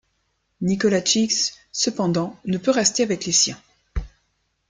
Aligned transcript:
Nicolazic 0.61 1.53
cependant 1.71 2.35
ne 2.45 2.57
peut 2.57 2.71
rester 2.71 3.03
avec 3.03 3.25
les 3.27 3.31
siens. 3.31 3.61